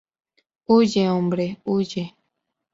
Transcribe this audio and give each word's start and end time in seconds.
Huye, 0.65 1.03
hombre, 1.09 1.45
huye. 1.65 2.03